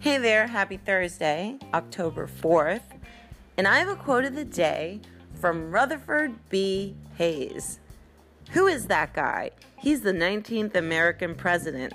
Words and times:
Hey 0.00 0.16
there, 0.16 0.46
happy 0.46 0.78
Thursday, 0.78 1.58
October 1.74 2.26
4th. 2.26 2.80
And 3.58 3.68
I 3.68 3.80
have 3.80 3.88
a 3.88 3.96
quote 3.96 4.24
of 4.24 4.34
the 4.34 4.46
day 4.46 5.02
from 5.34 5.70
Rutherford 5.70 6.48
B. 6.48 6.96
Hayes. 7.18 7.80
Who 8.52 8.66
is 8.66 8.86
that 8.86 9.12
guy? 9.12 9.50
He's 9.76 10.00
the 10.00 10.14
19th 10.14 10.74
American 10.74 11.34
president. 11.34 11.92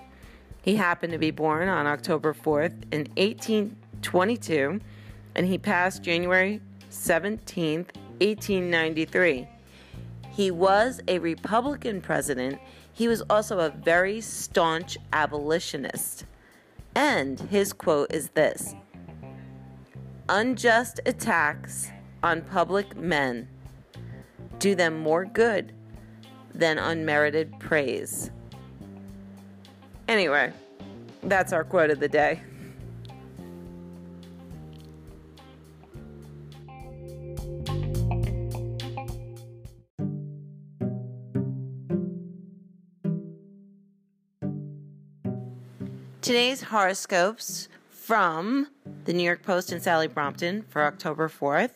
He 0.62 0.76
happened 0.76 1.12
to 1.14 1.18
be 1.18 1.32
born 1.32 1.68
on 1.68 1.88
October 1.88 2.32
4th 2.32 2.84
in 2.92 3.08
1822, 3.18 4.80
and 5.34 5.48
he 5.48 5.58
passed 5.58 6.04
January 6.04 6.62
17th, 6.92 7.90
1893. 8.22 9.48
He 10.36 10.52
was 10.52 11.02
a 11.08 11.18
Republican 11.20 12.02
president. 12.02 12.60
He 12.96 13.10
was 13.10 13.22
also 13.30 13.60
a 13.60 13.70
very 13.70 14.22
staunch 14.22 14.98
abolitionist. 15.12 16.26
And 16.96 17.38
his 17.38 17.74
quote 17.74 18.12
is 18.14 18.30
this 18.30 18.74
Unjust 20.30 21.02
attacks 21.06 21.92
on 22.24 22.42
public 22.42 22.96
men 22.96 23.50
do 24.60 24.76
them 24.76 24.98
more 24.98 25.26
good 25.26 25.74
than 26.54 26.78
unmerited 26.78 27.60
praise. 27.60 28.32
Anyway, 30.08 30.54
that's 31.22 31.52
our 31.52 31.66
quote 31.66 31.90
of 31.90 32.00
the 32.00 32.08
day. 32.08 32.42
Today's 46.26 46.64
horoscopes 46.64 47.70
from 47.88 48.70
the 49.04 49.14
New 49.14 49.22
York 49.22 49.44
Post 49.44 49.72
and 49.72 49.80
Sally 49.80 50.08
Brompton 50.08 50.64
for 50.70 50.82
October 50.82 51.30
4th, 51.30 51.74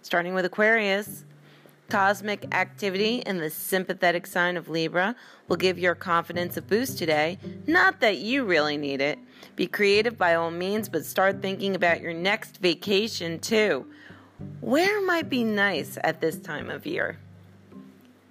starting 0.00 0.32
with 0.32 0.46
Aquarius. 0.46 1.26
Cosmic 1.90 2.46
activity 2.54 3.16
in 3.26 3.36
the 3.36 3.50
sympathetic 3.50 4.26
sign 4.26 4.56
of 4.56 4.70
Libra 4.70 5.14
will 5.48 5.56
give 5.56 5.78
your 5.78 5.94
confidence 5.94 6.56
a 6.56 6.62
boost 6.62 6.96
today. 6.96 7.38
Not 7.66 8.00
that 8.00 8.16
you 8.16 8.44
really 8.44 8.78
need 8.78 9.02
it. 9.02 9.18
Be 9.54 9.66
creative 9.66 10.16
by 10.16 10.34
all 10.34 10.50
means, 10.50 10.88
but 10.88 11.04
start 11.04 11.42
thinking 11.42 11.74
about 11.74 12.00
your 12.00 12.14
next 12.14 12.56
vacation 12.56 13.38
too. 13.38 13.84
Where 14.62 15.02
might 15.02 15.28
be 15.28 15.44
nice 15.44 15.98
at 16.02 16.22
this 16.22 16.38
time 16.38 16.70
of 16.70 16.86
year? 16.86 17.18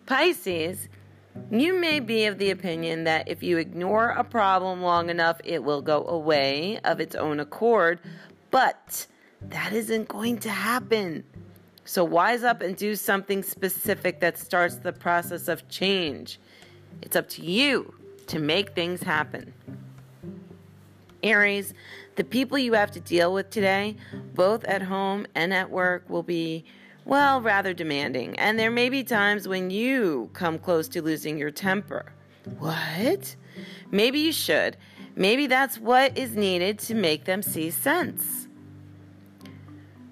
Pisces, 0.07 0.89
you 1.51 1.79
may 1.79 1.99
be 1.99 2.25
of 2.25 2.37
the 2.37 2.51
opinion 2.51 3.03
that 3.05 3.27
if 3.27 3.43
you 3.43 3.57
ignore 3.57 4.09
a 4.09 4.23
problem 4.23 4.81
long 4.81 5.09
enough, 5.09 5.39
it 5.43 5.63
will 5.63 5.81
go 5.81 6.05
away 6.07 6.79
of 6.83 6.99
its 6.99 7.15
own 7.15 7.39
accord, 7.39 7.99
but 8.51 9.07
that 9.41 9.73
isn't 9.73 10.07
going 10.07 10.37
to 10.39 10.49
happen. 10.49 11.23
So 11.85 12.03
wise 12.03 12.43
up 12.43 12.61
and 12.61 12.75
do 12.75 12.95
something 12.95 13.41
specific 13.41 14.19
that 14.19 14.37
starts 14.37 14.75
the 14.75 14.93
process 14.93 15.47
of 15.47 15.67
change. 15.69 16.39
It's 17.01 17.15
up 17.15 17.29
to 17.29 17.41
you 17.41 17.93
to 18.27 18.39
make 18.39 18.75
things 18.75 19.01
happen. 19.01 19.53
Aries, 21.23 21.73
the 22.15 22.23
people 22.23 22.57
you 22.57 22.73
have 22.73 22.91
to 22.91 22.99
deal 22.99 23.33
with 23.33 23.49
today, 23.49 23.95
both 24.35 24.63
at 24.65 24.81
home 24.81 25.25
and 25.35 25.53
at 25.53 25.69
work, 25.69 26.09
will 26.09 26.23
be 26.23 26.65
well, 27.05 27.41
rather 27.41 27.73
demanding, 27.73 28.37
and 28.37 28.59
there 28.59 28.71
may 28.71 28.89
be 28.89 29.03
times 29.03 29.47
when 29.47 29.69
you 29.69 30.29
come 30.33 30.59
close 30.59 30.87
to 30.89 31.01
losing 31.01 31.37
your 31.37 31.51
temper. 31.51 32.13
What? 32.57 33.35
Maybe 33.91 34.19
you 34.19 34.31
should. 34.31 34.77
Maybe 35.15 35.47
that's 35.47 35.79
what 35.79 36.17
is 36.17 36.35
needed 36.35 36.79
to 36.79 36.95
make 36.95 37.25
them 37.25 37.41
see 37.41 37.71
sense. 37.71 38.47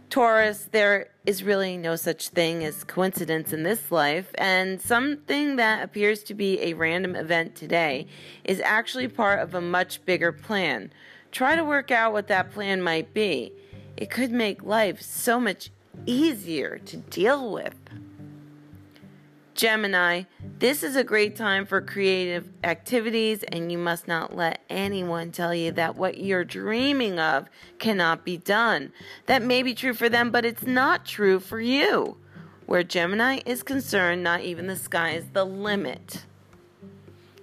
Taurus, 0.10 0.70
there 0.72 1.10
is 1.26 1.44
really 1.44 1.78
no 1.78 1.96
such 1.96 2.30
thing 2.30 2.64
as 2.64 2.84
coincidence 2.84 3.52
in 3.54 3.64
this 3.64 3.92
life, 3.92 4.32
and 4.36 4.82
something 4.82 5.58
that 5.58 5.84
appears 5.84 6.24
to 6.24 6.34
be 6.34 6.60
a 6.62 6.74
random 6.74 7.16
event 7.16 7.56
today 7.56 8.08
is 8.44 8.62
actually 8.62 9.08
part 9.08 9.40
of 9.40 9.54
a 9.54 9.62
much 9.62 10.04
bigger 10.06 10.32
plan. 10.32 10.92
Try 11.32 11.56
to 11.56 11.64
work 11.64 11.92
out 11.92 12.14
what 12.14 12.28
that 12.28 12.52
plan 12.52 12.82
might 12.82 13.14
be. 13.14 13.52
It 13.98 14.10
could 14.10 14.32
make 14.32 14.64
life 14.64 15.02
so 15.02 15.40
much 15.40 15.72
easier 16.06 16.78
to 16.80 16.98
deal 16.98 17.52
with. 17.52 17.76
Gemini, 19.58 20.26
this 20.60 20.84
is 20.84 20.96
a 20.96 21.04
great 21.04 21.36
time 21.36 21.66
for 21.66 21.82
creative 21.82 22.48
activities, 22.64 23.42
and 23.42 23.72
you 23.72 23.80
must 23.80 24.08
not 24.08 24.36
let 24.36 24.62
anyone 24.70 25.32
tell 25.32 25.54
you 25.54 25.72
that 25.72 25.96
what 25.96 26.20
you're 26.20 26.46
dreaming 26.46 27.20
of 27.20 27.50
cannot 27.80 28.24
be 28.24 28.38
done. 28.38 28.94
That 29.26 29.42
may 29.42 29.64
be 29.64 29.74
true 29.74 29.96
for 29.96 30.10
them, 30.10 30.30
but 30.30 30.46
it's 30.46 30.68
not 30.68 31.08
true 31.08 31.40
for 31.40 31.60
you. 31.60 32.18
Where 32.68 32.84
Gemini 32.84 33.40
is 33.48 33.64
concerned, 33.64 34.24
not 34.24 34.42
even 34.42 34.68
the 34.68 34.76
sky 34.76 35.14
is 35.14 35.26
the 35.34 35.44
limit. 35.44 36.26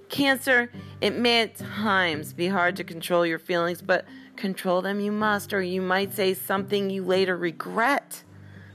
Cancer, 0.09 0.71
it 1.01 1.17
may 1.17 1.43
at 1.43 1.57
times 1.57 2.33
be 2.33 2.47
hard 2.47 2.77
to 2.77 2.85
control 2.85 3.27
your 3.27 3.41
feelings, 3.41 3.83
but 3.83 4.05
control 4.37 4.83
them 4.83 5.01
you 5.01 5.11
must, 5.11 5.53
or 5.53 5.63
you 5.63 5.83
might 5.83 6.15
say 6.15 6.33
something 6.33 6.91
you 6.91 7.03
later 7.03 7.37
regret 7.37 8.23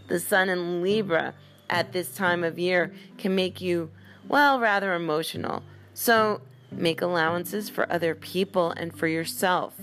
the 0.10 0.20
sun 0.20 0.50
in 0.50 0.82
Libra 0.82 1.34
at 1.70 1.94
this 1.94 2.14
time 2.14 2.44
of 2.44 2.60
year 2.60 2.92
can 3.18 3.36
make 3.36 3.62
you, 3.62 3.92
well, 4.28 4.60
rather 4.60 4.94
emotional. 4.94 5.64
So 5.94 6.42
make 6.72 7.02
allowances 7.02 7.70
for 7.70 7.92
other 7.92 8.16
people 8.16 8.72
and 8.72 8.96
for 8.96 9.08
yourself. 9.08 9.76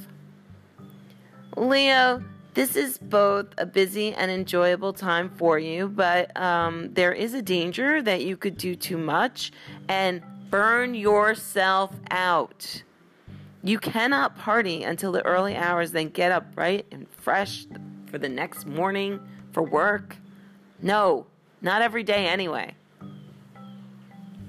Leo, 1.57 2.23
this 2.55 2.77
is 2.77 2.99
both 2.99 3.47
a 3.59 3.67
busy 3.67 4.13
and 4.13 4.31
enjoyable 4.31 4.93
time 4.93 5.31
for 5.37 5.59
you, 5.59 5.89
but 5.89 6.37
um, 6.37 6.93
there 6.95 7.13
is 7.13 7.35
a 7.35 7.43
danger 7.43 8.03
that 8.03 8.25
you 8.25 8.37
could 8.37 8.57
do 8.57 8.75
too 8.75 8.99
much 8.99 9.53
and 9.89 10.23
burn 10.51 10.95
yourself 10.95 11.93
out. 12.11 12.83
You 13.63 13.79
cannot 13.79 14.39
party 14.39 14.85
until 14.85 15.13
the 15.13 15.25
early 15.25 15.57
hours, 15.57 15.93
then 15.93 16.09
get 16.09 16.33
up 16.33 16.55
bright 16.55 16.87
and 16.93 17.09
fresh 17.09 17.67
for 18.07 18.19
the 18.19 18.29
next 18.29 18.65
morning 18.67 19.21
for 19.57 19.63
work? 19.63 20.17
No, 20.83 21.25
not 21.63 21.81
every 21.81 22.03
day 22.03 22.27
anyway. 22.27 22.75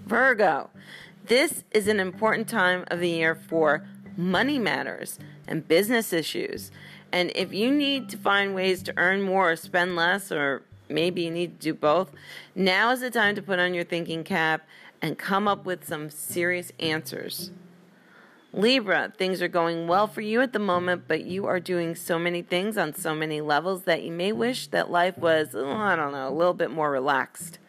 Virgo, 0.06 0.70
this 1.28 1.64
is 1.72 1.88
an 1.88 2.02
important 2.02 2.50
time 2.50 2.84
of 2.90 3.00
the 3.00 3.08
year 3.08 3.34
for 3.34 3.88
money 4.18 4.60
matters 4.60 5.18
and 5.48 5.66
business 5.66 6.12
issues. 6.12 6.72
And 7.10 7.32
if 7.36 7.54
you 7.54 7.72
need 7.72 8.10
to 8.10 8.18
find 8.18 8.54
ways 8.54 8.84
to 8.84 8.94
earn 8.98 9.22
more 9.22 9.52
or 9.52 9.56
spend 9.56 9.96
less, 9.96 10.30
or 10.30 10.64
maybe 10.90 11.22
you 11.22 11.32
need 11.32 11.62
to 11.62 11.72
do 11.72 11.74
both, 11.74 12.12
now 12.54 12.92
is 12.92 13.00
the 13.00 13.10
time 13.10 13.34
to 13.36 13.42
put 13.42 13.60
on 13.60 13.74
your 13.74 13.86
thinking 13.86 14.26
cap 14.26 14.68
and 15.02 15.18
come 15.18 15.48
up 15.48 15.66
with 15.66 15.88
some 15.88 16.10
serious 16.10 16.74
answers. 16.82 17.52
Libra, 18.54 19.12
things 19.18 19.42
are 19.42 19.50
going 19.50 19.88
well 19.88 20.08
for 20.08 20.22
you 20.22 20.42
at 20.42 20.54
the 20.54 20.60
moment, 20.60 21.04
but 21.08 21.26
you 21.26 21.46
are 21.46 21.60
doing 21.60 21.96
so 21.96 22.18
many 22.18 22.42
things 22.42 22.78
on 22.78 22.94
so 22.94 23.14
many 23.14 23.42
levels 23.42 23.84
that 23.84 24.04
you 24.04 24.12
may 24.12 24.32
wish 24.32 24.68
that 24.68 24.90
life 24.90 25.18
was, 25.18 25.50
oh, 25.54 25.70
I 25.70 25.96
don't 25.96 26.14
know, 26.14 26.30
a 26.30 26.34
little 26.34 26.54
bit 26.54 26.72
more 26.72 26.90
relaxed. 26.90 27.60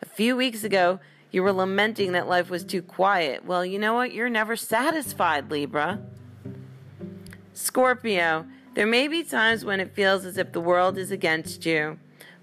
A 0.00 0.06
few 0.06 0.36
weeks 0.36 0.62
ago, 0.62 1.00
you 1.32 1.42
were 1.42 1.52
lamenting 1.52 2.12
that 2.12 2.28
life 2.28 2.48
was 2.48 2.64
too 2.64 2.80
quiet. 2.80 3.44
Well, 3.44 3.64
you 3.64 3.78
know 3.78 3.94
what? 3.94 4.12
You're 4.12 4.30
never 4.30 4.56
satisfied, 4.56 5.50
Libra. 5.50 6.00
Scorpio, 7.52 8.46
there 8.74 8.86
may 8.86 9.08
be 9.08 9.24
times 9.24 9.64
when 9.64 9.80
it 9.80 9.94
feels 9.94 10.24
as 10.24 10.38
if 10.38 10.52
the 10.52 10.60
world 10.60 10.96
is 10.96 11.10
against 11.10 11.66
you, 11.66 11.98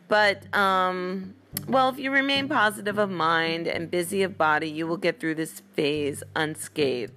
but, 0.09 0.53
um, 0.55 1.33
well, 1.67 1.89
if 1.89 1.97
you 1.97 2.11
remain 2.11 2.47
positive 2.47 2.97
of 2.97 3.09
mind 3.09 3.65
and 3.67 3.89
busy 3.89 4.21
of 4.23 4.37
body, 4.37 4.69
you 4.69 4.85
will 4.85 4.97
get 4.97 5.19
through 5.19 5.35
this 5.35 5.61
phase 5.73 6.21
unscathed. 6.35 7.13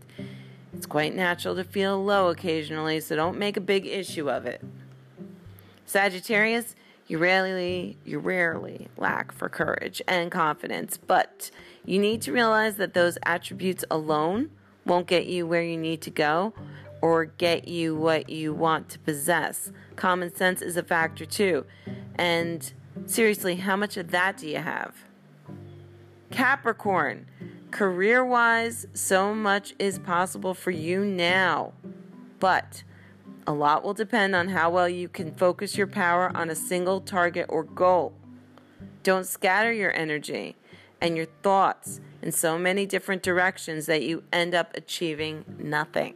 It's 0.80 0.86
quite 0.86 1.14
natural 1.14 1.54
to 1.56 1.62
feel 1.62 2.02
low 2.02 2.30
occasionally, 2.30 3.00
so 3.00 3.14
don't 3.14 3.36
make 3.36 3.58
a 3.58 3.60
big 3.60 3.84
issue 3.86 4.30
of 4.30 4.46
it. 4.46 4.64
Sagittarius, 5.84 6.74
you 7.06 7.18
rarely 7.18 7.98
you 8.06 8.18
rarely 8.18 8.88
lack 8.96 9.30
for 9.30 9.50
courage 9.50 10.00
and 10.08 10.30
confidence, 10.30 10.96
but 10.96 11.50
you 11.84 11.98
need 11.98 12.22
to 12.22 12.32
realize 12.32 12.76
that 12.76 12.94
those 12.94 13.18
attributes 13.26 13.84
alone 13.90 14.52
won't 14.86 15.06
get 15.06 15.26
you 15.26 15.46
where 15.46 15.62
you 15.62 15.76
need 15.76 16.00
to 16.00 16.10
go 16.10 16.54
or 17.02 17.26
get 17.26 17.68
you 17.68 17.94
what 17.94 18.30
you 18.30 18.54
want 18.54 18.88
to 18.88 18.98
possess. 19.00 19.70
Common 19.96 20.34
sense 20.34 20.62
is 20.62 20.78
a 20.78 20.82
factor 20.82 21.26
too. 21.26 21.66
And 22.14 22.72
seriously, 23.04 23.56
how 23.56 23.76
much 23.76 23.98
of 23.98 24.12
that 24.12 24.38
do 24.38 24.48
you 24.48 24.60
have? 24.60 24.94
Capricorn, 26.30 27.26
Career 27.70 28.24
wise, 28.24 28.86
so 28.94 29.34
much 29.34 29.74
is 29.78 29.98
possible 29.98 30.54
for 30.54 30.70
you 30.70 31.04
now, 31.04 31.72
but 32.38 32.82
a 33.46 33.52
lot 33.52 33.84
will 33.84 33.94
depend 33.94 34.34
on 34.34 34.48
how 34.48 34.70
well 34.70 34.88
you 34.88 35.08
can 35.08 35.34
focus 35.34 35.76
your 35.76 35.86
power 35.86 36.30
on 36.36 36.50
a 36.50 36.54
single 36.54 37.00
target 37.00 37.46
or 37.48 37.64
goal. 37.64 38.12
Don't 39.02 39.26
scatter 39.26 39.72
your 39.72 39.92
energy. 39.92 40.56
and 41.00 41.16
your 41.16 41.26
thoughts 41.42 42.00
in 42.22 42.32
so 42.32 42.58
many 42.58 42.86
different 42.86 43.22
directions 43.22 43.86
that 43.86 44.02
you 44.02 44.22
end 44.32 44.54
up 44.54 44.76
achieving 44.76 45.44
nothing. 45.58 46.14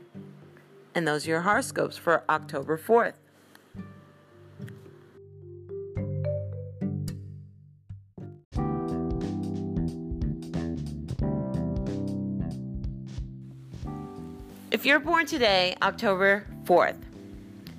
And 0.94 1.08
those 1.08 1.26
are 1.26 1.30
your 1.30 1.40
horoscopes 1.40 1.96
for 1.96 2.22
October 2.28 2.78
4th. 2.78 3.14
If 14.74 14.84
you're 14.84 14.98
born 14.98 15.24
today, 15.24 15.76
October 15.82 16.48
4th, 16.64 16.96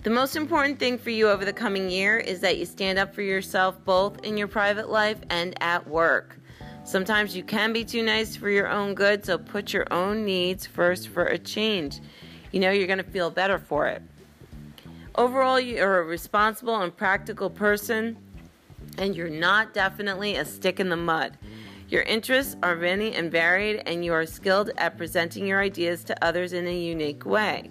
the 0.03 0.09
most 0.09 0.37
important 0.37 0.79
thing 0.79 0.97
for 0.97 1.09
you 1.09 1.27
over 1.27 1.43
the 1.43 1.51
coming 1.51 1.89
year 1.89 2.17
is 2.17 2.39
that 2.39 2.57
you 2.57 2.65
stand 2.65 2.97
up 2.97 3.13
for 3.13 3.21
yourself 3.21 3.75
both 3.83 4.23
in 4.23 4.37
your 4.37 4.47
private 4.47 4.89
life 4.89 5.17
and 5.29 5.61
at 5.61 5.85
work. 5.89 6.39
Sometimes 6.85 7.35
you 7.35 7.43
can 7.43 7.73
be 7.73 7.83
too 7.83 8.01
nice 8.01 8.37
for 8.37 8.49
your 8.49 8.69
own 8.69 8.95
good, 8.95 9.25
so 9.25 9.37
put 9.37 9.73
your 9.73 9.85
own 9.91 10.23
needs 10.23 10.65
first 10.65 11.09
for 11.09 11.25
a 11.25 11.37
change. 11.37 11.99
You 12.53 12.61
know 12.61 12.71
you're 12.71 12.87
going 12.87 12.99
to 12.99 13.03
feel 13.03 13.29
better 13.29 13.59
for 13.59 13.87
it. 13.87 14.01
Overall, 15.15 15.59
you're 15.59 15.99
a 15.99 16.03
responsible 16.03 16.77
and 16.77 16.95
practical 16.95 17.49
person, 17.49 18.15
and 18.97 19.13
you're 19.17 19.27
not 19.27 19.73
definitely 19.73 20.37
a 20.37 20.45
stick 20.45 20.79
in 20.79 20.87
the 20.87 20.95
mud. 20.95 21.37
Your 21.87 22.01
interests 22.01 22.55
are 22.63 22.75
many 22.75 23.13
and 23.13 23.31
varied, 23.31 23.83
and 23.85 24.03
you 24.03 24.11
are 24.13 24.25
skilled 24.25 24.71
at 24.77 24.97
presenting 24.97 25.45
your 25.45 25.61
ideas 25.61 26.03
to 26.05 26.25
others 26.25 26.53
in 26.53 26.65
a 26.65 26.75
unique 26.75 27.25
way. 27.25 27.69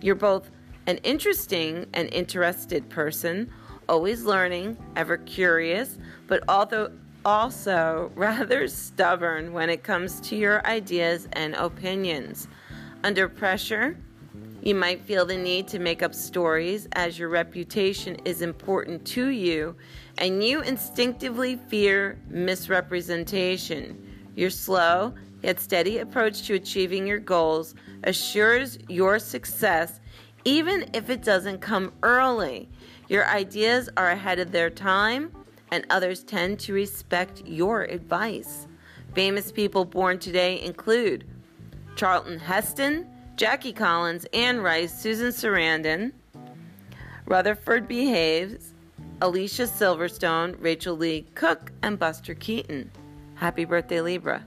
You're 0.00 0.14
both 0.14 0.50
an 0.86 0.98
interesting 0.98 1.86
and 1.92 2.08
interested 2.12 2.88
person, 2.88 3.50
always 3.88 4.22
learning, 4.22 4.76
ever 4.94 5.16
curious, 5.18 5.98
but 6.28 6.44
also 6.48 6.92
also 7.24 8.12
rather 8.14 8.68
stubborn 8.68 9.52
when 9.52 9.68
it 9.68 9.82
comes 9.82 10.20
to 10.20 10.36
your 10.36 10.64
ideas 10.64 11.26
and 11.32 11.54
opinions. 11.56 12.46
Under 13.02 13.28
pressure, 13.28 13.96
you 14.62 14.76
might 14.76 15.02
feel 15.02 15.26
the 15.26 15.36
need 15.36 15.66
to 15.68 15.80
make 15.80 16.04
up 16.04 16.14
stories 16.14 16.86
as 16.92 17.18
your 17.18 17.28
reputation 17.28 18.16
is 18.24 18.42
important 18.42 19.04
to 19.06 19.28
you 19.28 19.74
and 20.18 20.42
you 20.42 20.60
instinctively 20.62 21.56
fear 21.68 22.18
misrepresentation. 22.28 24.02
Your 24.34 24.50
slow 24.50 25.14
yet 25.42 25.60
steady 25.60 25.98
approach 25.98 26.42
to 26.42 26.54
achieving 26.54 27.06
your 27.06 27.18
goals 27.18 27.74
assures 28.04 28.78
your 28.88 29.18
success 29.18 30.00
even 30.44 30.88
if 30.94 31.10
it 31.10 31.22
doesn't 31.22 31.60
come 31.60 31.92
early. 32.02 32.68
Your 33.08 33.26
ideas 33.26 33.88
are 33.96 34.10
ahead 34.10 34.38
of 34.38 34.52
their 34.52 34.70
time 34.70 35.32
and 35.70 35.84
others 35.90 36.22
tend 36.22 36.60
to 36.60 36.72
respect 36.72 37.42
your 37.44 37.82
advice. 37.82 38.68
Famous 39.14 39.50
people 39.50 39.84
born 39.84 40.18
today 40.18 40.62
include 40.62 41.24
Charlton 41.96 42.38
Heston, 42.38 43.08
Jackie 43.36 43.72
Collins, 43.72 44.26
Anne 44.32 44.60
Rice, 44.60 44.96
Susan 44.96 45.28
Sarandon, 45.28 46.12
Rutherford 47.26 47.88
B. 47.88 48.06
Hayes, 48.06 48.74
Alicia 49.22 49.62
Silverstone, 49.62 50.56
Rachael 50.60 50.96
Leigh 50.96 51.26
Cook, 51.34 51.72
and 51.82 51.98
Buster 51.98 52.34
Keaton. 52.34 52.90
Happy 53.36 53.64
birthday, 53.64 54.02
Libra. 54.02 54.44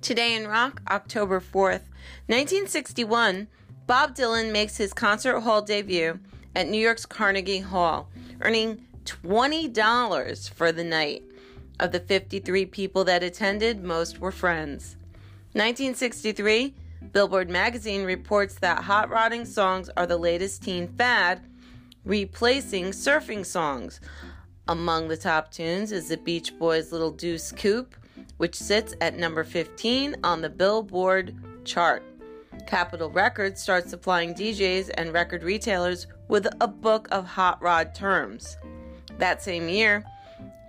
Today 0.00 0.34
in 0.34 0.48
Rock, 0.48 0.80
October 0.90 1.40
4th, 1.40 1.88
1961, 2.26 3.48
Bob 3.86 4.14
Dylan 4.14 4.50
makes 4.50 4.78
his 4.78 4.94
concert 4.94 5.40
hall 5.40 5.60
debut 5.60 6.18
at 6.54 6.68
New 6.68 6.80
York's 6.80 7.04
Carnegie 7.04 7.60
Hall, 7.60 8.08
earning 8.40 8.86
$20 9.04 10.50
for 10.50 10.72
the 10.72 10.84
night. 10.84 11.22
Of 11.80 11.90
the 11.90 12.00
53 12.00 12.66
people 12.66 13.04
that 13.04 13.22
attended, 13.22 13.82
most 13.82 14.20
were 14.20 14.30
friends. 14.30 14.96
1963, 15.52 16.74
Billboard 17.12 17.50
magazine 17.50 18.04
reports 18.04 18.54
that 18.56 18.84
hot 18.84 19.10
rodding 19.10 19.44
songs 19.44 19.90
are 19.96 20.06
the 20.06 20.16
latest 20.16 20.62
teen 20.62 20.88
fad, 20.88 21.42
replacing 22.04 22.86
surfing 22.86 23.44
songs. 23.44 24.00
Among 24.68 25.08
the 25.08 25.16
top 25.16 25.50
tunes 25.50 25.92
is 25.92 26.08
the 26.08 26.16
Beach 26.16 26.56
Boys' 26.58 26.92
Little 26.92 27.10
Deuce 27.10 27.52
Coupe, 27.52 27.94
which 28.36 28.54
sits 28.54 28.94
at 29.00 29.18
number 29.18 29.44
15 29.44 30.16
on 30.22 30.42
the 30.42 30.50
Billboard 30.50 31.36
chart. 31.64 32.02
Capitol 32.66 33.10
Records 33.10 33.60
starts 33.60 33.90
supplying 33.90 34.32
DJs 34.32 34.90
and 34.94 35.12
record 35.12 35.42
retailers 35.42 36.06
with 36.28 36.46
a 36.60 36.68
book 36.68 37.08
of 37.10 37.26
hot 37.26 37.60
rod 37.60 37.94
terms. 37.94 38.56
That 39.18 39.42
same 39.42 39.68
year, 39.68 40.04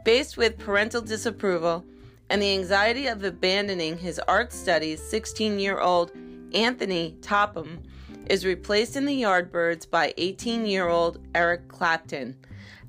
faced 0.05 0.37
with 0.37 0.59
parental 0.59 1.01
disapproval 1.01 1.83
and 2.29 2.39
the 2.39 2.53
anxiety 2.53 3.07
of 3.07 3.23
abandoning 3.23 3.97
his 3.97 4.19
art 4.27 4.53
studies, 4.53 5.01
16 5.01 5.59
year 5.59 5.79
old 5.79 6.11
Anthony 6.53 7.17
Topham 7.21 7.81
is 8.27 8.45
replaced 8.45 8.95
in 8.95 9.05
the 9.05 9.23
Yardbirds 9.23 9.89
by 9.89 10.13
18 10.17 10.65
year 10.67 10.87
old 10.87 11.19
Eric 11.33 11.67
Clapton. 11.67 12.37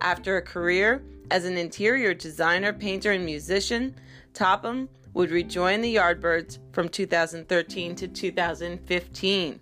After 0.03 0.37
a 0.37 0.43
career 0.43 1.03
as 1.31 1.47
an 1.47 1.57
interior 1.57 2.13
designer, 2.13 2.73
painter, 2.73 3.13
and 3.13 3.25
musician, 3.25 3.95
Topham 4.35 4.89
would 5.15 5.31
rejoin 5.31 5.81
the 5.81 5.97
Yardbirds 5.97 6.59
from 6.73 6.91
2013 6.91 7.95
to 7.97 8.09
2015. 8.09 9.61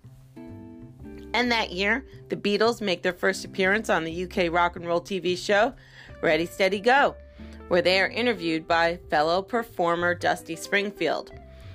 And 1.33 1.51
that 1.51 1.71
year, 1.71 2.05
the 2.27 2.35
Beatles 2.35 2.81
make 2.81 3.01
their 3.01 3.13
first 3.13 3.45
appearance 3.45 3.89
on 3.89 4.03
the 4.03 4.25
UK 4.25 4.51
rock 4.51 4.75
and 4.75 4.85
roll 4.85 5.01
TV 5.01 5.37
show 5.37 5.73
Ready 6.21 6.45
Steady 6.45 6.79
Go, 6.79 7.15
where 7.67 7.81
they 7.81 7.99
are 7.99 8.07
interviewed 8.07 8.67
by 8.67 8.97
fellow 9.09 9.41
performer 9.41 10.13
Dusty 10.13 10.55
Springfield. 10.55 11.29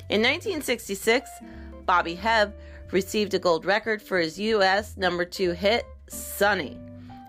In 0.09 0.23
1966, 0.23 1.31
Bobby 1.85 2.17
Hebb 2.17 2.53
received 2.93 3.35
a 3.35 3.39
gold 3.39 3.65
record 3.65 4.03
for 4.03 4.19
his 4.19 4.39
US 4.39 4.97
number 4.97 5.25
2 5.25 5.53
hit 5.53 5.87
Sunny. 6.09 6.77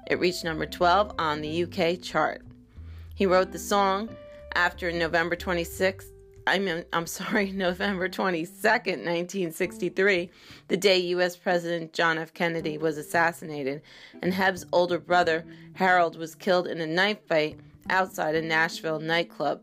It 0.07 0.19
reached 0.19 0.43
number 0.43 0.65
12 0.65 1.13
on 1.19 1.41
the 1.41 1.63
UK 1.63 2.01
chart. 2.01 2.41
He 3.15 3.25
wrote 3.25 3.51
the 3.51 3.59
song 3.59 4.09
after 4.55 4.91
November 4.91 5.35
26th, 5.35 6.07
I'm, 6.47 6.83
I'm 6.91 7.07
sorry, 7.07 7.51
November 7.51 8.09
22nd, 8.09 9.05
1963, 9.05 10.29
the 10.67 10.77
day 10.77 10.97
U.S. 10.97 11.35
President 11.35 11.93
John 11.93 12.17
F. 12.17 12.33
Kennedy 12.33 12.77
was 12.77 12.97
assassinated, 12.97 13.81
and 14.21 14.33
Hebb's 14.33 14.65
older 14.73 14.97
brother, 14.97 15.45
Harold, 15.73 16.17
was 16.17 16.35
killed 16.35 16.67
in 16.67 16.81
a 16.81 16.87
knife 16.87 17.19
fight 17.27 17.59
outside 17.91 18.33
a 18.33 18.41
Nashville 18.41 18.99
nightclub. 18.99 19.61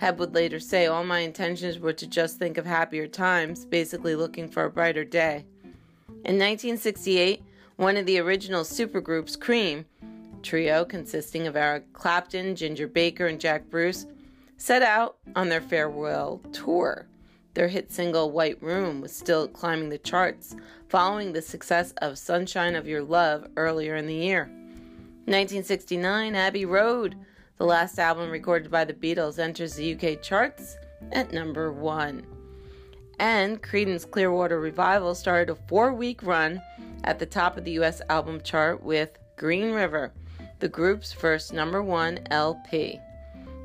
Hebb 0.00 0.18
would 0.18 0.34
later 0.34 0.60
say, 0.60 0.86
All 0.86 1.04
my 1.04 1.20
intentions 1.20 1.78
were 1.78 1.92
to 1.94 2.06
just 2.06 2.38
think 2.38 2.58
of 2.58 2.66
happier 2.66 3.06
times, 3.06 3.64
basically 3.64 4.14
looking 4.14 4.48
for 4.48 4.64
a 4.64 4.70
brighter 4.70 5.04
day. 5.04 5.46
In 6.08 6.38
1968, 6.38 7.42
one 7.76 7.96
of 7.96 8.04
the 8.04 8.18
original 8.18 8.64
supergroups, 8.64 9.38
Cream, 9.38 9.86
trio 10.42 10.84
consisting 10.84 11.46
of 11.46 11.56
Eric 11.56 11.92
Clapton, 11.92 12.56
Ginger 12.56 12.88
Baker, 12.88 13.26
and 13.26 13.40
Jack 13.40 13.70
Bruce, 13.70 14.06
set 14.56 14.82
out 14.82 15.16
on 15.34 15.48
their 15.48 15.60
farewell 15.60 16.40
tour. 16.52 17.06
Their 17.54 17.68
hit 17.68 17.92
single 17.92 18.30
White 18.30 18.62
Room 18.62 19.00
was 19.00 19.12
still 19.12 19.46
climbing 19.46 19.88
the 19.88 19.98
charts, 19.98 20.56
following 20.88 21.32
the 21.32 21.42
success 21.42 21.92
of 21.98 22.18
Sunshine 22.18 22.74
of 22.74 22.88
Your 22.88 23.02
Love 23.02 23.46
earlier 23.56 23.96
in 23.96 24.06
the 24.06 24.14
year. 24.14 24.44
1969, 25.26 26.34
Abbey 26.34 26.64
Road, 26.64 27.16
the 27.58 27.64
last 27.64 27.98
album 27.98 28.30
recorded 28.30 28.70
by 28.70 28.84
the 28.84 28.94
Beatles, 28.94 29.38
enters 29.38 29.74
the 29.74 29.94
UK 29.94 30.22
charts 30.22 30.76
at 31.12 31.32
number 31.32 31.72
one. 31.72 32.26
And 33.18 33.62
Creedence 33.62 34.10
Clearwater 34.10 34.58
Revival 34.58 35.14
started 35.14 35.50
a 35.50 35.54
four 35.68 35.92
week 35.92 36.22
run 36.22 36.60
at 37.04 37.18
the 37.18 37.26
top 37.26 37.56
of 37.56 37.64
the 37.64 37.72
US 37.72 38.00
album 38.08 38.40
chart 38.40 38.82
with 38.82 39.18
Green 39.36 39.72
River, 39.72 40.12
the 40.58 40.68
group's 40.68 41.12
first 41.12 41.52
number 41.52 41.82
one 41.82 42.20
LP. 42.30 43.00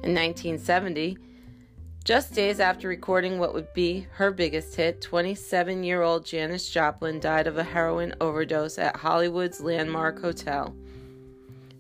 In 0.03 0.13
1970, 0.13 1.17
just 2.03 2.34
days 2.34 2.62
after 2.62 2.88
recording 2.88 3.38
what 3.38 3.53
would 3.53 3.74
be 3.74 4.08
her 4.13 4.32
biggest 4.32 4.75
hit, 4.75 5.01
27 5.01 5.84
year 5.84 6.03
old 6.03 6.25
Janis 6.25 6.70
Joplin 6.70 7.20
died 7.20 7.48
of 7.48 7.58
a 7.58 7.63
heroin 7.63 8.13
overdose 8.22 8.77
at 8.77 8.96
Hollywood's 8.96 9.60
Landmark 9.60 10.22
Hotel. 10.22 10.74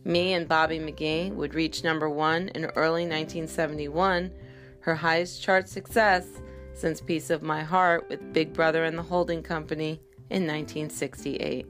Me 0.07 0.31
and 0.31 0.47
Bobby 0.47 0.79
McGee 0.79 1.33
would 1.33 1.53
reach 1.53 1.83
number 1.83 2.09
one 2.09 2.47
in 2.55 2.63
early 2.77 3.03
1971, 3.03 4.31
her 4.79 4.95
highest 4.95 5.43
chart 5.43 5.67
success 5.67 6.25
since 6.73 7.01
Piece 7.01 7.29
of 7.29 7.43
My 7.43 7.61
Heart 7.61 8.07
with 8.07 8.31
Big 8.31 8.53
Brother 8.53 8.85
and 8.85 8.97
the 8.97 9.03
Holding 9.03 9.43
Company 9.43 9.99
in 10.29 10.47
1968. 10.47 11.65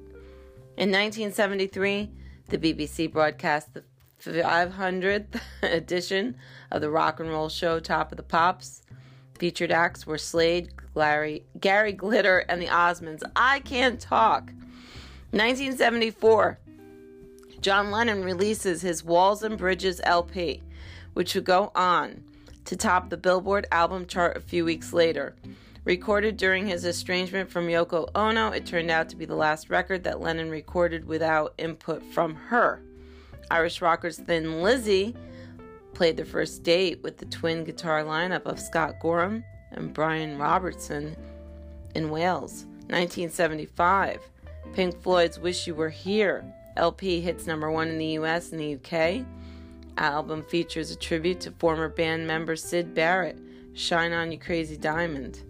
In 0.77 0.91
1973, 0.91 2.11
the 2.49 2.59
BBC 2.59 3.11
broadcast 3.11 3.73
the 3.73 3.83
500th 4.23 5.41
edition 5.63 6.35
of 6.69 6.81
the 6.81 6.91
rock 6.91 7.19
and 7.19 7.29
roll 7.29 7.49
show 7.49 7.79
Top 7.79 8.11
of 8.11 8.17
the 8.17 8.23
Pops. 8.23 8.83
Featured 9.39 9.71
acts 9.71 10.05
were 10.05 10.19
Slade, 10.19 10.69
Gary, 10.93 11.43
Gary 11.59 11.91
Glitter, 11.91 12.45
and 12.47 12.61
the 12.61 12.67
Osmonds. 12.67 13.23
I 13.35 13.61
can't 13.61 13.99
talk. 13.99 14.51
1974, 15.31 16.59
John 17.61 17.89
Lennon 17.91 18.23
releases 18.23 18.81
his 18.81 19.03
Walls 19.03 19.41
and 19.41 19.57
Bridges 19.57 19.99
LP, 20.03 20.61
which 21.13 21.33
would 21.33 21.43
go 21.43 21.71
on 21.75 22.23
to 22.65 22.75
top 22.75 23.09
the 23.09 23.17
Billboard 23.17 23.65
album 23.71 24.05
chart 24.05 24.37
a 24.37 24.41
few 24.41 24.63
weeks 24.63 24.93
later. 24.93 25.35
Recorded 25.83 26.37
during 26.37 26.67
his 26.67 26.85
estrangement 26.85 27.49
from 27.49 27.67
Yoko 27.67 28.09
Ono, 28.13 28.51
it 28.51 28.65
turned 28.65 28.91
out 28.91 29.09
to 29.09 29.15
be 29.15 29.25
the 29.25 29.35
last 29.35 29.69
record 29.69 30.03
that 30.03 30.19
Lennon 30.19 30.49
recorded 30.49 31.05
without 31.05 31.53
input 31.57 32.03
from 32.13 32.35
her. 32.35 32.81
Irish 33.49 33.81
rockers 33.81 34.17
Thin 34.17 34.61
Lizzy 34.61 35.15
played 35.93 36.17
their 36.17 36.25
first 36.25 36.61
date 36.63 37.01
with 37.01 37.17
the 37.17 37.25
twin 37.25 37.63
guitar 37.63 38.03
lineup 38.03 38.45
of 38.45 38.59
Scott 38.59 38.99
Gorham 38.99 39.43
and 39.71 39.93
Brian 39.93 40.37
Robertson 40.37 41.15
in 41.95 42.09
Wales. 42.09 42.65
1975, 42.89 44.19
Pink 44.73 45.01
Floyd's 45.01 45.39
Wish 45.39 45.67
You 45.67 45.75
Were 45.75 45.89
Here 45.89 46.53
LP 46.77 47.19
hits 47.19 47.47
number 47.47 47.71
one 47.71 47.87
in 47.87 47.97
the 47.97 48.17
US 48.19 48.51
and 48.51 48.59
the 48.59 48.75
UK. 48.75 49.25
Album 49.97 50.43
features 50.43 50.91
a 50.91 50.95
tribute 50.95 51.39
to 51.41 51.51
former 51.51 51.89
band 51.89 52.27
member 52.27 52.55
Syd 52.55 52.93
Barrett, 52.93 53.39
Shine 53.73 54.13
On 54.13 54.31
You 54.31 54.37
Crazy 54.37 54.77
Diamond. 54.77 55.41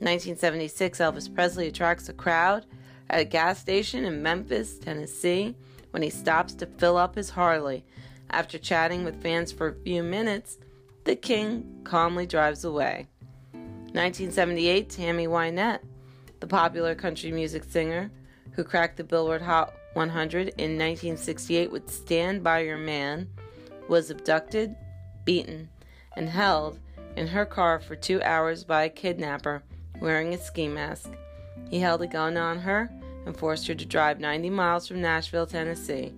1976, 0.00 0.98
Elvis 0.98 1.32
Presley 1.32 1.68
attracts 1.68 2.08
a 2.08 2.12
crowd 2.12 2.66
at 3.08 3.20
a 3.20 3.24
gas 3.24 3.60
station 3.60 4.04
in 4.04 4.22
Memphis, 4.22 4.78
Tennessee, 4.78 5.54
when 5.92 6.02
he 6.02 6.10
stops 6.10 6.54
to 6.54 6.66
fill 6.66 6.96
up 6.96 7.14
his 7.14 7.30
Harley. 7.30 7.84
After 8.30 8.58
chatting 8.58 9.04
with 9.04 9.22
fans 9.22 9.52
for 9.52 9.68
a 9.68 9.74
few 9.84 10.02
minutes, 10.02 10.58
the 11.04 11.14
king 11.14 11.80
calmly 11.84 12.26
drives 12.26 12.64
away. 12.64 13.06
1978, 13.52 14.90
Tammy 14.90 15.28
Wynette, 15.28 15.80
the 16.40 16.46
popular 16.48 16.96
country 16.96 17.30
music 17.30 17.62
singer 17.62 18.10
who 18.52 18.64
cracked 18.64 18.96
the 18.96 19.04
Billboard 19.04 19.42
Hot 19.42 19.72
100 19.94 20.48
in 20.58 20.78
1968 20.78 21.70
with 21.70 21.90
Stand 21.90 22.42
By 22.42 22.60
Your 22.60 22.78
Man, 22.78 23.28
was 23.88 24.10
abducted, 24.10 24.74
beaten, 25.24 25.68
and 26.16 26.28
held 26.28 26.78
in 27.16 27.28
her 27.28 27.44
car 27.44 27.80
for 27.80 27.96
two 27.96 28.22
hours 28.22 28.64
by 28.64 28.84
a 28.84 28.88
kidnapper 28.88 29.62
wearing 30.00 30.34
a 30.34 30.38
ski 30.38 30.68
mask. 30.68 31.10
He 31.70 31.80
held 31.80 32.02
a 32.02 32.06
gun 32.06 32.36
on 32.36 32.58
her 32.58 32.90
and 33.26 33.36
forced 33.36 33.66
her 33.68 33.74
to 33.74 33.84
drive 33.84 34.20
90 34.20 34.50
miles 34.50 34.86
from 34.86 35.00
Nashville, 35.00 35.46
Tennessee. 35.46 36.12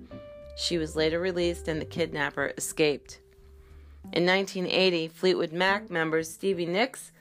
She 0.57 0.79
was 0.79 0.97
later 0.97 1.21
released 1.21 1.69
and 1.69 1.81
the 1.81 1.85
kidnapper 1.85 2.53
escaped. 2.57 3.21
In 4.13 4.25
1980, 4.25 5.09
Fleetwood 5.09 5.53
Mac 5.53 5.91
members 5.91 6.31
Stevie 6.31 6.67
Nicks, 6.67 7.13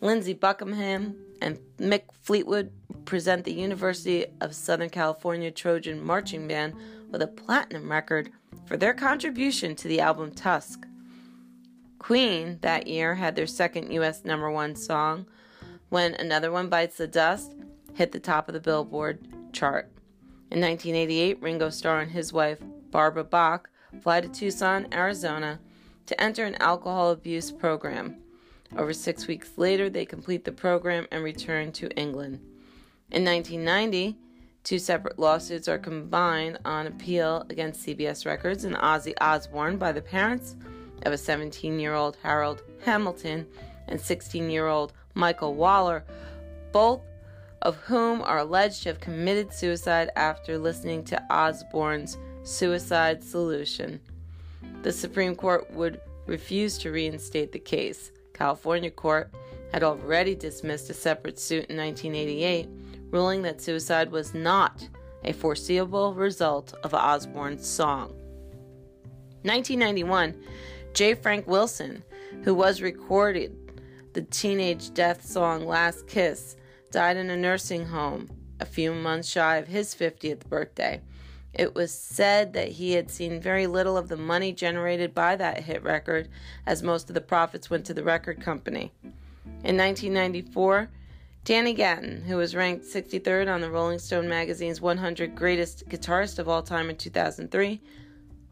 Lindsey 0.00 0.34
Buckingham, 0.34 1.16
and 1.42 1.58
Mick 1.78 2.02
Fleetwood 2.22 2.70
present 3.04 3.44
the 3.44 3.52
University 3.52 4.26
of 4.40 4.54
Southern 4.54 4.90
California 4.90 5.50
Trojan 5.50 6.04
Marching 6.04 6.46
Band 6.46 6.74
with 7.10 7.22
a 7.22 7.26
platinum 7.26 7.90
record 7.90 8.30
for 8.66 8.76
their 8.76 8.94
contribution 8.94 9.74
to 9.76 9.88
the 9.88 10.00
album 10.00 10.32
Tusk. 10.32 10.86
Queen 11.98 12.58
that 12.62 12.86
year 12.86 13.14
had 13.14 13.36
their 13.36 13.46
second 13.46 13.92
U.S. 13.92 14.24
number 14.24 14.50
one 14.50 14.74
song 14.74 15.26
when 15.88 16.14
Another 16.14 16.50
One 16.50 16.68
Bites 16.68 16.96
the 16.96 17.06
Dust 17.06 17.54
hit 17.94 18.12
the 18.12 18.20
top 18.20 18.48
of 18.48 18.54
the 18.54 18.60
Billboard 18.60 19.26
chart. 19.52 19.90
In 20.50 20.60
1988, 20.60 21.42
Ringo 21.42 21.68
Starr 21.68 22.00
and 22.00 22.10
his 22.10 22.32
wife, 22.32 22.58
Barbara 22.90 23.24
Bach, 23.24 23.70
fly 24.02 24.20
to 24.20 24.28
Tucson, 24.28 24.86
Arizona 24.92 25.60
to 26.06 26.20
enter 26.20 26.44
an 26.44 26.56
alcohol 26.56 27.10
abuse 27.10 27.52
program. 27.52 28.19
Over 28.76 28.92
six 28.92 29.26
weeks 29.26 29.56
later, 29.56 29.90
they 29.90 30.06
complete 30.06 30.44
the 30.44 30.52
program 30.52 31.06
and 31.10 31.24
return 31.24 31.72
to 31.72 31.90
England. 31.96 32.40
In 33.10 33.24
1990, 33.24 34.16
two 34.62 34.78
separate 34.78 35.18
lawsuits 35.18 35.66
are 35.68 35.78
combined 35.78 36.58
on 36.64 36.86
appeal 36.86 37.44
against 37.50 37.84
CBS 37.84 38.24
Records 38.24 38.64
and 38.64 38.76
Ozzy 38.76 39.14
Osbourne 39.20 39.76
by 39.76 39.90
the 39.90 40.02
parents 40.02 40.56
of 41.02 41.12
a 41.12 41.18
17 41.18 41.80
year 41.80 41.94
old 41.94 42.16
Harold 42.22 42.62
Hamilton 42.84 43.46
and 43.88 44.00
16 44.00 44.48
year 44.48 44.68
old 44.68 44.92
Michael 45.14 45.54
Waller, 45.54 46.04
both 46.72 47.00
of 47.62 47.76
whom 47.76 48.22
are 48.22 48.38
alleged 48.38 48.84
to 48.84 48.90
have 48.90 49.00
committed 49.00 49.52
suicide 49.52 50.10
after 50.16 50.56
listening 50.56 51.04
to 51.04 51.22
Osbourne's 51.30 52.16
suicide 52.44 53.22
solution. 53.22 54.00
The 54.82 54.92
Supreme 54.92 55.34
Court 55.34 55.70
would 55.72 56.00
refuse 56.26 56.78
to 56.78 56.90
reinstate 56.90 57.52
the 57.52 57.58
case. 57.58 58.12
California 58.40 58.90
court 58.90 59.30
had 59.70 59.82
already 59.82 60.34
dismissed 60.34 60.88
a 60.88 60.94
separate 60.94 61.38
suit 61.38 61.66
in 61.66 61.76
1988, 61.76 62.70
ruling 63.10 63.42
that 63.42 63.60
suicide 63.60 64.10
was 64.10 64.32
not 64.32 64.88
a 65.24 65.32
foreseeable 65.32 66.14
result 66.14 66.72
of 66.82 66.94
Osbourne's 66.94 67.68
song. 67.68 68.08
1991, 69.42 70.34
J. 70.94 71.14
Frank 71.14 71.46
Wilson, 71.46 72.02
who 72.42 72.54
was 72.54 72.80
recorded 72.80 73.54
the 74.14 74.22
teenage 74.22 74.94
death 74.94 75.22
song 75.22 75.66
Last 75.66 76.06
Kiss, 76.06 76.56
died 76.90 77.18
in 77.18 77.28
a 77.28 77.36
nursing 77.36 77.84
home 77.84 78.26
a 78.58 78.64
few 78.64 78.94
months 78.94 79.28
shy 79.28 79.58
of 79.58 79.68
his 79.68 79.94
50th 79.94 80.48
birthday. 80.48 81.02
It 81.52 81.74
was 81.74 81.92
said 81.92 82.52
that 82.52 82.68
he 82.68 82.92
had 82.92 83.10
seen 83.10 83.40
very 83.40 83.66
little 83.66 83.96
of 83.96 84.08
the 84.08 84.16
money 84.16 84.52
generated 84.52 85.14
by 85.14 85.36
that 85.36 85.64
hit 85.64 85.82
record, 85.82 86.28
as 86.64 86.82
most 86.82 87.08
of 87.08 87.14
the 87.14 87.20
profits 87.20 87.68
went 87.68 87.84
to 87.86 87.94
the 87.94 88.04
record 88.04 88.40
company. 88.40 88.92
In 89.64 89.76
1994, 89.76 90.88
Danny 91.44 91.74
Gatton, 91.74 92.22
who 92.22 92.36
was 92.36 92.54
ranked 92.54 92.84
63rd 92.84 93.52
on 93.52 93.60
the 93.60 93.70
Rolling 93.70 93.98
Stone 93.98 94.28
magazine's 94.28 94.80
100 94.80 95.34
Greatest 95.34 95.88
Guitarists 95.88 96.38
of 96.38 96.48
All 96.48 96.62
Time 96.62 96.90
in 96.90 96.96
2003, 96.96 97.80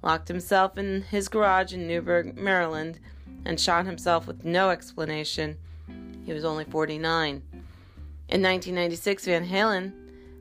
locked 0.02 0.28
himself 0.28 0.78
in 0.78 1.02
his 1.02 1.28
garage 1.28 1.72
in 1.72 1.86
Newburg, 1.86 2.36
Maryland, 2.36 2.98
and 3.44 3.60
shot 3.60 3.86
himself 3.86 4.26
with 4.26 4.44
no 4.44 4.70
explanation. 4.70 5.56
He 6.24 6.32
was 6.32 6.44
only 6.44 6.64
49. 6.64 7.42
In 8.30 8.42
1996, 8.42 9.24
Van 9.26 9.48
Halen 9.48 9.92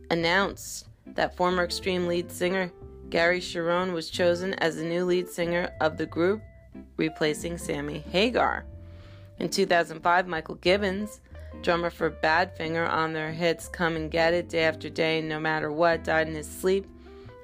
announced 0.09 0.87
that 1.15 1.35
former 1.35 1.63
Extreme 1.63 2.07
lead 2.07 2.31
singer 2.31 2.71
Gary 3.09 3.39
Cherone 3.39 3.93
was 3.93 4.09
chosen 4.09 4.53
as 4.55 4.75
the 4.75 4.83
new 4.83 5.05
lead 5.05 5.29
singer 5.29 5.71
of 5.79 5.97
the 5.97 6.05
group, 6.05 6.41
replacing 6.97 7.57
Sammy 7.57 7.99
Hagar. 8.11 8.65
In 9.39 9.49
2005, 9.49 10.27
Michael 10.27 10.57
Gibbins, 10.57 11.19
drummer 11.61 11.89
for 11.89 12.11
Badfinger 12.11 12.89
on 12.89 13.13
their 13.13 13.31
hits 13.31 13.69
Come 13.69 13.95
and 13.95 14.11
Get 14.11 14.33
It, 14.33 14.49
Day 14.49 14.63
After 14.63 14.89
Day, 14.89 15.21
No 15.21 15.39
Matter 15.39 15.71
What, 15.71 16.03
died 16.03 16.27
in 16.27 16.35
his 16.35 16.49
sleep 16.49 16.85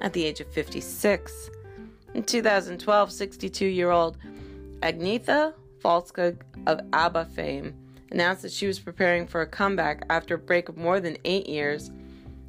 at 0.01 0.11
the 0.13 0.25
age 0.25 0.41
of 0.41 0.47
56. 0.51 1.49
In 2.13 2.23
2012, 2.23 3.11
62 3.11 3.65
year 3.65 3.91
old 3.91 4.17
Agnetha 4.81 5.53
Faltskog 5.83 6.37
of 6.67 6.81
ABBA 6.93 7.25
fame 7.25 7.73
announced 8.11 8.43
that 8.43 8.51
she 8.51 8.67
was 8.67 8.79
preparing 8.79 9.25
for 9.25 9.41
a 9.41 9.47
comeback 9.47 10.03
after 10.09 10.35
a 10.35 10.39
break 10.39 10.69
of 10.69 10.77
more 10.77 10.99
than 10.99 11.17
eight 11.25 11.47
years. 11.47 11.89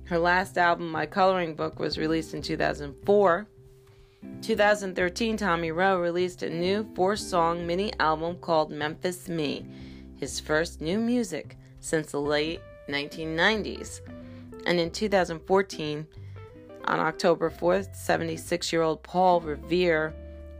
Her 0.06 0.18
last 0.18 0.58
album, 0.58 0.90
My 0.90 1.06
Coloring 1.06 1.54
Book, 1.54 1.78
was 1.78 1.96
released 1.96 2.34
in 2.34 2.42
2004. 2.42 3.46
2013, 4.42 5.36
Tommy 5.36 5.70
Roe 5.70 5.98
released 5.98 6.42
a 6.42 6.50
new 6.50 6.86
four 6.94 7.16
song 7.16 7.66
mini 7.66 7.92
album 7.98 8.36
called 8.36 8.70
Memphis 8.70 9.28
Me, 9.28 9.66
his 10.16 10.40
first 10.40 10.80
new 10.80 10.98
music 10.98 11.56
since 11.80 12.10
the 12.10 12.20
late 12.20 12.60
1990s. 12.88 14.00
And 14.66 14.78
in 14.78 14.90
2014, 14.90 16.06
on 16.86 17.00
October 17.00 17.50
4th, 17.50 17.96
76 17.96 18.72
year 18.72 18.82
old 18.82 19.02
Paul 19.02 19.40
Revere 19.40 20.14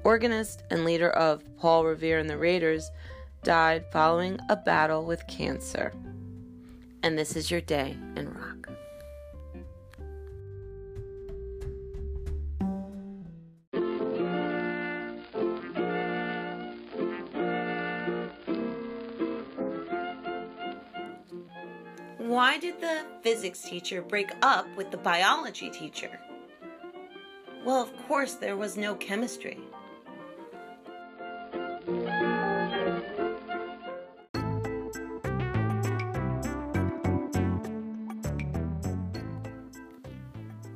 organist 0.04 0.62
and 0.70 0.84
leader 0.84 1.10
of 1.10 1.42
Paul 1.56 1.84
Revere 1.84 2.18
and 2.18 2.30
the 2.30 2.38
Raiders, 2.38 2.90
died 3.42 3.84
following 3.90 4.38
a 4.48 4.56
battle 4.56 5.04
with 5.04 5.26
cancer. 5.26 5.92
And 7.02 7.18
this 7.18 7.36
is 7.36 7.50
your 7.50 7.60
day 7.60 7.96
in 8.16 8.32
rock. 8.32 8.74
Why 22.25 22.57
did 22.57 22.81
the 22.81 23.02
physics 23.21 23.61
teacher 23.61 24.00
break 24.00 24.31
up 24.40 24.66
with 24.78 24.90
the 24.90 24.97
biology 24.97 25.69
teacher? 25.69 26.19
Well, 27.66 27.83
of 27.83 27.95
course, 28.09 28.33
there 28.33 28.57
was 28.57 28.78
no 28.78 28.95
chemistry. 28.95 29.59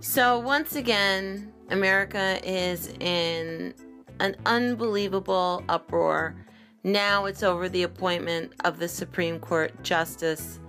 So, 0.00 0.38
once 0.40 0.76
again, 0.76 1.50
America 1.70 2.40
is 2.44 2.88
in 3.00 3.72
an 4.20 4.36
unbelievable 4.44 5.64
uproar 5.70 6.36
Now 6.84 7.24
it's 7.24 7.42
over 7.42 7.70
the 7.70 7.84
appointment 7.84 8.52
of 8.66 8.78
the 8.78 8.88
Supreme 8.88 9.40
Court 9.40 9.82
Justice 9.82 10.60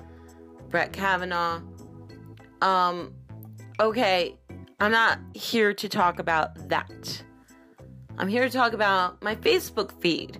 Brett 0.70 0.94
Kavanaugh. 0.94 1.62
Um, 2.62 3.14
okay, 3.80 4.38
I'm 4.80 4.92
not 4.92 5.20
here 5.34 5.74
to 5.74 5.90
talk 5.90 6.20
about 6.20 6.70
that. 6.70 7.24
I'm 8.18 8.28
here 8.28 8.44
to 8.44 8.50
talk 8.50 8.74
about 8.74 9.22
my 9.24 9.36
Facebook 9.36 10.00
feed. 10.02 10.40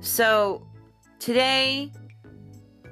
So, 0.00 0.66
today, 1.18 1.92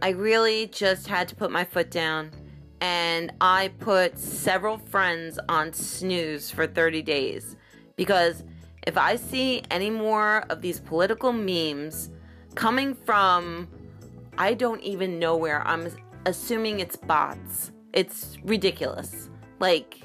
I 0.02 0.10
really 0.10 0.66
just 0.66 1.06
had 1.06 1.28
to 1.28 1.36
put 1.36 1.50
my 1.50 1.64
foot 1.64 1.90
down 1.90 2.32
and 2.80 3.32
I 3.40 3.68
put 3.78 4.18
several 4.18 4.78
friends 4.78 5.38
on 5.48 5.72
snooze 5.72 6.50
for 6.50 6.66
30 6.66 7.02
days 7.02 7.56
because 7.96 8.42
if 8.88 8.98
I 8.98 9.14
see 9.14 9.62
any 9.70 9.90
more 9.90 10.44
of 10.50 10.60
these 10.60 10.80
political 10.80 11.32
memes 11.32 12.10
coming 12.56 12.94
from 12.94 13.68
I 14.38 14.54
don't 14.54 14.82
even 14.82 15.18
know 15.18 15.36
where, 15.36 15.66
I'm 15.66 15.88
assuming 16.26 16.80
it's 16.80 16.96
bots. 16.96 17.72
It's 17.92 18.36
ridiculous. 18.44 19.30
Like, 19.58 20.00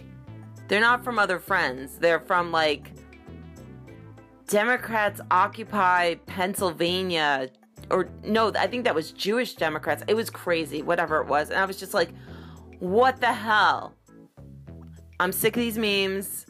they're 0.67 0.81
not 0.81 1.03
from 1.03 1.17
other 1.17 1.39
friends, 1.39 1.97
they're 1.97 2.19
from 2.19 2.51
like 2.51 2.91
Democrats 4.47 5.19
occupy 5.29 6.15
Pennsylvania. 6.25 7.49
Or 7.89 8.09
no, 8.23 8.51
I 8.57 8.67
think 8.67 8.83
that 8.85 8.95
was 8.95 9.11
Jewish 9.11 9.55
Democrats. 9.55 10.03
It 10.07 10.13
was 10.13 10.29
crazy, 10.29 10.81
whatever 10.81 11.21
it 11.21 11.27
was. 11.27 11.49
And 11.49 11.59
I 11.59 11.65
was 11.65 11.77
just 11.77 11.93
like, 11.93 12.09
what 12.79 13.19
the 13.21 13.31
hell? 13.31 13.93
I'm 15.19 15.31
sick 15.31 15.55
of 15.55 15.61
these 15.61 15.77
memes. 15.77 16.45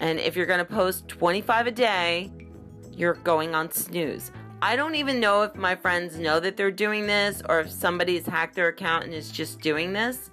And 0.00 0.18
if 0.18 0.36
you're 0.36 0.46
going 0.46 0.58
to 0.58 0.64
post 0.64 1.08
25 1.08 1.68
a 1.68 1.70
day, 1.70 2.32
you're 2.92 3.14
going 3.14 3.54
on 3.54 3.70
snooze. 3.70 4.32
I 4.64 4.76
don't 4.76 4.94
even 4.94 5.20
know 5.20 5.42
if 5.42 5.54
my 5.56 5.76
friends 5.76 6.18
know 6.18 6.40
that 6.40 6.56
they're 6.56 6.70
doing 6.70 7.06
this 7.06 7.42
or 7.50 7.60
if 7.60 7.70
somebody's 7.70 8.24
hacked 8.24 8.54
their 8.54 8.68
account 8.68 9.04
and 9.04 9.12
is 9.12 9.30
just 9.30 9.60
doing 9.60 9.92
this. 9.92 10.30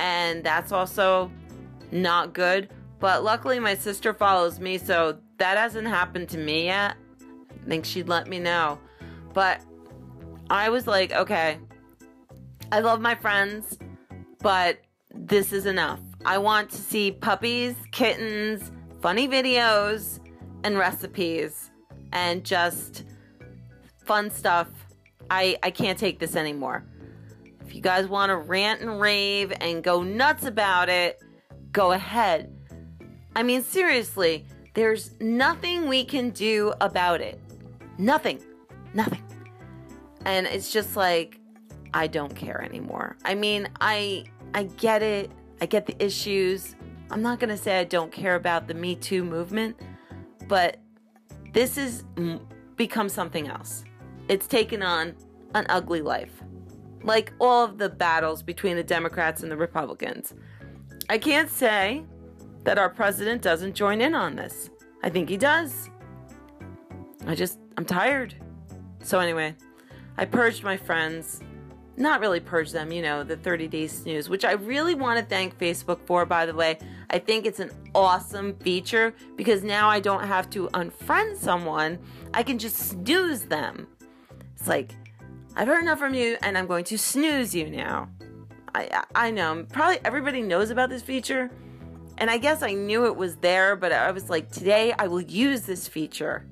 And 0.00 0.42
that's 0.42 0.72
also 0.72 1.30
not 1.92 2.32
good. 2.32 2.68
But 2.98 3.22
luckily, 3.22 3.60
my 3.60 3.76
sister 3.76 4.12
follows 4.12 4.58
me, 4.58 4.76
so 4.76 5.18
that 5.38 5.56
hasn't 5.56 5.86
happened 5.86 6.28
to 6.30 6.38
me 6.38 6.64
yet. 6.64 6.96
I 7.48 7.68
think 7.68 7.84
she'd 7.84 8.08
let 8.08 8.26
me 8.26 8.40
know. 8.40 8.80
But 9.34 9.60
I 10.50 10.68
was 10.68 10.88
like, 10.88 11.12
okay, 11.12 11.60
I 12.72 12.80
love 12.80 13.00
my 13.00 13.14
friends, 13.14 13.78
but 14.40 14.80
this 15.14 15.52
is 15.52 15.66
enough. 15.66 16.00
I 16.24 16.38
want 16.38 16.70
to 16.70 16.76
see 16.76 17.12
puppies, 17.12 17.76
kittens, 17.92 18.72
funny 19.00 19.28
videos, 19.28 20.18
and 20.64 20.76
recipes, 20.76 21.70
and 22.12 22.42
just 22.42 23.04
fun 24.10 24.28
stuff. 24.28 24.66
I, 25.30 25.56
I 25.62 25.70
can't 25.70 25.96
take 25.96 26.18
this 26.18 26.34
anymore. 26.34 26.84
If 27.64 27.76
you 27.76 27.80
guys 27.80 28.08
want 28.08 28.30
to 28.30 28.36
rant 28.36 28.80
and 28.80 29.00
rave 29.00 29.52
and 29.60 29.84
go 29.84 30.02
nuts 30.02 30.46
about 30.46 30.88
it, 30.88 31.22
go 31.70 31.92
ahead. 31.92 32.52
I 33.36 33.44
mean, 33.44 33.62
seriously, 33.62 34.46
there's 34.74 35.12
nothing 35.20 35.86
we 35.86 36.04
can 36.04 36.30
do 36.30 36.74
about 36.80 37.20
it. 37.20 37.40
Nothing. 37.98 38.42
Nothing. 38.94 39.22
And 40.24 40.48
it's 40.48 40.72
just 40.72 40.96
like 40.96 41.38
I 41.94 42.08
don't 42.08 42.34
care 42.34 42.60
anymore. 42.62 43.16
I 43.24 43.36
mean, 43.36 43.68
I 43.80 44.24
I 44.54 44.64
get 44.64 45.04
it. 45.04 45.30
I 45.60 45.66
get 45.66 45.86
the 45.86 45.94
issues. 46.04 46.74
I'm 47.12 47.22
not 47.22 47.38
going 47.38 47.50
to 47.50 47.56
say 47.56 47.78
I 47.78 47.84
don't 47.84 48.10
care 48.10 48.34
about 48.34 48.66
the 48.66 48.74
Me 48.74 48.96
Too 48.96 49.22
movement, 49.22 49.76
but 50.48 50.78
this 51.52 51.76
has 51.76 52.04
become 52.74 53.08
something 53.08 53.46
else. 53.46 53.84
It's 54.30 54.46
taken 54.46 54.80
on 54.80 55.16
an 55.56 55.66
ugly 55.68 56.02
life. 56.02 56.30
Like 57.02 57.32
all 57.40 57.64
of 57.64 57.78
the 57.78 57.88
battles 57.88 58.44
between 58.44 58.76
the 58.76 58.84
Democrats 58.84 59.42
and 59.42 59.50
the 59.50 59.56
Republicans. 59.56 60.34
I 61.08 61.18
can't 61.18 61.50
say 61.50 62.04
that 62.62 62.78
our 62.78 62.88
president 62.88 63.42
doesn't 63.42 63.74
join 63.74 64.00
in 64.00 64.14
on 64.14 64.36
this. 64.36 64.70
I 65.02 65.10
think 65.10 65.28
he 65.28 65.36
does. 65.36 65.90
I 67.26 67.34
just, 67.34 67.58
I'm 67.76 67.84
tired. 67.84 68.36
So, 69.02 69.18
anyway, 69.18 69.56
I 70.16 70.26
purged 70.26 70.62
my 70.62 70.76
friends. 70.76 71.40
Not 71.96 72.20
really 72.20 72.38
purged 72.38 72.72
them, 72.72 72.92
you 72.92 73.02
know, 73.02 73.24
the 73.24 73.36
30 73.36 73.66
day 73.66 73.88
snooze, 73.88 74.28
which 74.28 74.44
I 74.44 74.52
really 74.52 74.94
want 74.94 75.18
to 75.18 75.24
thank 75.24 75.58
Facebook 75.58 76.06
for, 76.06 76.24
by 76.24 76.46
the 76.46 76.54
way. 76.54 76.78
I 77.10 77.18
think 77.18 77.46
it's 77.46 77.58
an 77.58 77.72
awesome 77.96 78.54
feature 78.58 79.12
because 79.34 79.64
now 79.64 79.88
I 79.88 79.98
don't 79.98 80.24
have 80.24 80.48
to 80.50 80.68
unfriend 80.68 81.36
someone, 81.36 81.98
I 82.32 82.44
can 82.44 82.58
just 82.58 82.76
snooze 82.76 83.42
them. 83.46 83.88
It's 84.60 84.68
like, 84.68 84.94
I've 85.56 85.66
heard 85.66 85.82
enough 85.82 85.98
from 85.98 86.14
you 86.14 86.36
and 86.42 86.56
I'm 86.56 86.66
going 86.66 86.84
to 86.84 86.98
snooze 86.98 87.54
you 87.54 87.70
now. 87.70 88.10
I, 88.74 89.04
I 89.14 89.30
know, 89.30 89.66
probably 89.72 89.98
everybody 90.04 90.42
knows 90.42 90.70
about 90.70 90.90
this 90.90 91.02
feature, 91.02 91.50
and 92.18 92.30
I 92.30 92.38
guess 92.38 92.62
I 92.62 92.72
knew 92.74 93.06
it 93.06 93.16
was 93.16 93.36
there, 93.36 93.74
but 93.74 93.90
I 93.90 94.12
was 94.12 94.30
like, 94.30 94.52
today 94.52 94.94
I 94.96 95.08
will 95.08 95.22
use 95.22 95.62
this 95.62 95.88
feature. 95.88 96.46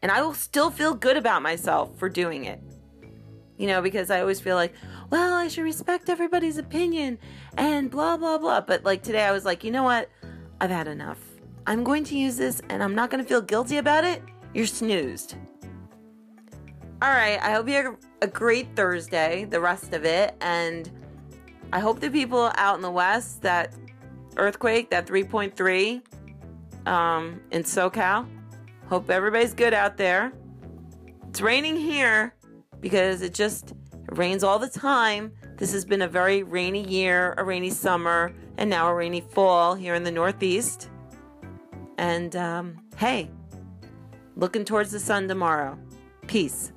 And 0.00 0.10
I 0.10 0.22
will 0.22 0.32
still 0.34 0.70
feel 0.70 0.94
good 0.94 1.16
about 1.16 1.42
myself 1.42 1.98
for 1.98 2.08
doing 2.08 2.44
it. 2.44 2.60
You 3.58 3.66
know, 3.66 3.82
because 3.82 4.10
I 4.10 4.20
always 4.20 4.40
feel 4.40 4.56
like, 4.56 4.72
well, 5.10 5.34
I 5.34 5.48
should 5.48 5.64
respect 5.64 6.08
everybody's 6.08 6.56
opinion 6.56 7.18
and 7.56 7.90
blah, 7.90 8.16
blah, 8.16 8.38
blah. 8.38 8.62
But 8.62 8.84
like 8.84 9.02
today, 9.02 9.24
I 9.24 9.32
was 9.32 9.44
like, 9.44 9.62
you 9.62 9.70
know 9.70 9.84
what? 9.84 10.08
I've 10.60 10.70
had 10.70 10.88
enough. 10.88 11.18
I'm 11.66 11.84
going 11.84 12.04
to 12.04 12.16
use 12.16 12.36
this 12.36 12.62
and 12.70 12.82
I'm 12.82 12.94
not 12.94 13.10
going 13.10 13.22
to 13.22 13.28
feel 13.28 13.42
guilty 13.42 13.76
about 13.76 14.04
it. 14.04 14.22
You're 14.54 14.66
snoozed. 14.66 15.36
All 17.02 17.08
right. 17.08 17.42
I 17.42 17.50
hope 17.50 17.66
you 17.66 17.74
have 17.74 17.96
a 18.20 18.28
great 18.28 18.76
Thursday, 18.76 19.44
the 19.44 19.60
rest 19.60 19.92
of 19.92 20.04
it. 20.04 20.36
And 20.40 20.88
I 21.72 21.80
hope 21.80 21.98
the 21.98 22.08
people 22.08 22.52
out 22.54 22.76
in 22.76 22.80
the 22.80 22.92
West 22.92 23.42
that 23.42 23.74
earthquake, 24.36 24.88
that 24.90 25.08
3.3 25.08 26.00
um, 26.86 27.40
in 27.50 27.64
SoCal. 27.64 28.28
Hope 28.86 29.10
everybody's 29.10 29.52
good 29.52 29.74
out 29.74 29.96
there. 29.96 30.32
It's 31.28 31.40
raining 31.40 31.76
here 31.76 32.36
because 32.78 33.22
it 33.22 33.34
just 33.34 33.72
rains 34.12 34.44
all 34.44 34.60
the 34.60 34.70
time. 34.70 35.32
This 35.56 35.72
has 35.72 35.84
been 35.84 36.02
a 36.02 36.08
very 36.08 36.44
rainy 36.44 36.86
year, 36.86 37.34
a 37.36 37.42
rainy 37.42 37.70
summer, 37.70 38.32
and 38.58 38.70
now 38.70 38.88
a 38.88 38.94
rainy 38.94 39.22
fall 39.22 39.74
here 39.74 39.96
in 39.96 40.04
the 40.04 40.12
Northeast. 40.12 40.88
And 41.98 42.36
um, 42.36 42.76
hey, 42.96 43.28
looking 44.36 44.64
towards 44.64 44.92
the 44.92 45.00
sun 45.00 45.26
tomorrow. 45.26 45.76
Peace. 46.28 46.70